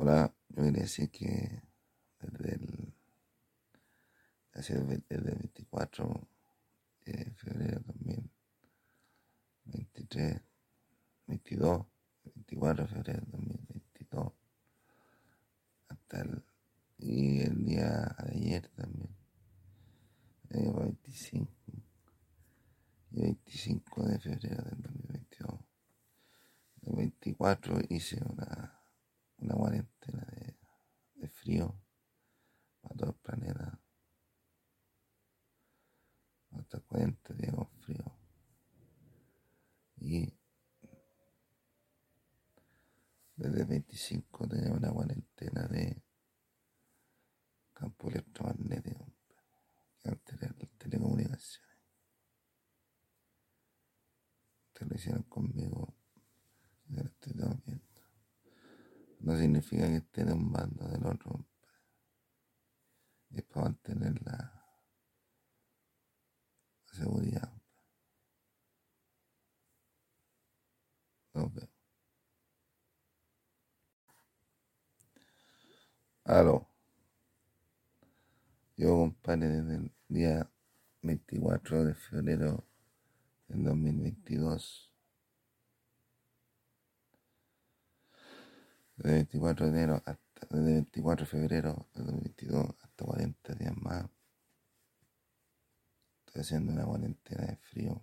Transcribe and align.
Hola, 0.00 0.32
yo 0.50 0.62
quería 0.62 0.82
decir 0.82 1.10
que 1.10 1.60
desde 2.20 2.54
el, 2.54 2.94
desde 4.52 5.04
el 5.08 5.24
24 5.24 6.28
de 7.04 7.32
febrero 7.32 7.80
de 7.80 7.84
2023, 9.64 10.40
22, 11.26 11.86
24 12.32 12.84
de 12.84 12.88
febrero 12.88 13.20
de 13.22 13.26
2022, 13.32 14.32
hasta 15.88 16.20
el, 16.20 16.44
y 16.98 17.40
el 17.40 17.64
día 17.64 18.14
de 18.22 18.30
ayer 18.36 18.68
también, 18.76 19.10
el 20.50 20.74
25, 20.74 21.52
y 23.10 23.20
25 23.20 24.04
de 24.06 24.18
febrero 24.20 24.62
del 24.62 24.80
2022, 24.80 25.60
el 26.82 26.94
24 26.94 27.80
hice 27.88 28.22
una 28.24 28.67
una 29.48 29.56
cuarentena 29.56 30.24
de, 30.26 30.58
de 31.14 31.28
frío 31.28 31.74
para 32.80 32.94
todo 32.94 33.10
el 33.10 33.16
planeta. 33.16 33.80
Hasta 36.50 36.80
40 36.80 37.34
días 37.34 37.54
con 37.54 37.68
frío. 37.80 38.18
Y 39.96 40.32
desde 43.36 43.60
el 43.60 43.66
25 43.66 44.48
tenemos 44.48 44.78
una 44.78 44.92
cuarentena 44.92 45.66
de 45.68 46.02
campo 47.72 48.08
electromagnético 48.08 49.06
que 50.00 50.08
alterar 50.08 50.54
las 50.58 50.70
telecomunicaciones. 50.78 51.76
Ustedes 54.68 54.90
lo 54.90 54.96
hicieron 54.96 55.22
conmigo. 55.24 55.94
Estoy 56.96 57.34
todo 57.34 57.60
viendo. 57.64 57.87
No 59.28 59.36
significa 59.36 59.86
que 59.86 59.96
esté 59.96 60.24
de 60.24 60.32
un 60.32 60.50
bando 60.50 60.88
del 60.88 61.04
otro. 61.04 61.46
Es 63.30 63.42
para 63.42 63.66
mantener 63.66 64.14
la, 64.22 64.64
seguridad. 66.92 67.52
Nos 71.34 71.52
vemos. 71.52 71.70
Aló. 76.24 76.66
Yo, 78.78 78.94
compadre, 78.94 79.48
desde 79.48 79.74
el 79.74 79.92
día 80.08 80.50
24 81.02 81.84
de 81.84 81.94
febrero 81.94 82.64
del 83.48 83.62
2022 83.62 84.87
desde 88.98 89.14
24 89.14 89.66
de 89.66 89.72
enero 89.72 90.02
hasta 90.04 90.46
desde 90.50 90.72
24 90.72 91.24
de 91.24 91.30
febrero 91.30 91.88
de 91.94 92.02
2022 92.02 92.66
hasta 92.80 93.04
40 93.04 93.54
días 93.54 93.76
más. 93.76 94.10
Estoy 96.26 96.42
haciendo 96.42 96.72
una 96.72 96.84
cuarentena 96.84 97.46
de 97.46 97.56
frío 97.56 98.00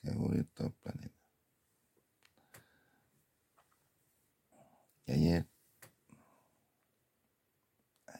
que 0.00 0.08
va 0.10 0.14
a 0.14 0.18
cubrir 0.18 0.46
todo 0.52 0.66
el 0.66 0.74
planeta. 0.74 1.14
Y 5.06 5.12
ayer, 5.12 5.46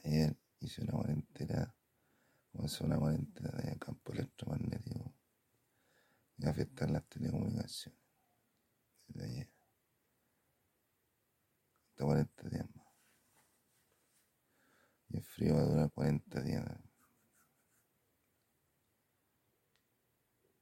ayer 0.03 0.37
hice 0.59 0.81
una 0.81 0.93
cuarentena, 0.93 1.75
comenzó 2.51 2.85
una 2.85 2.97
cuarentena 2.97 3.49
de 3.49 3.77
campo 3.79 4.13
electromagnético 4.13 5.13
y 6.37 6.45
afectar 6.45 6.89
las 6.89 7.03
telecomunicaciones 7.09 7.99
desde 9.07 9.25
ayer 9.25 9.53
hasta 11.92 11.92
40 12.03 12.49
días 12.49 12.65
más. 12.75 12.87
Y 15.09 15.17
el 15.17 15.23
frío 15.23 15.55
va 15.55 15.61
a 15.61 15.65
durar 15.65 15.91
40 15.91 16.41
días 16.41 16.62